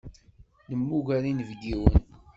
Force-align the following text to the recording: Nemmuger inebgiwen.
Nemmuger 0.69 1.23
inebgiwen. 1.31 1.99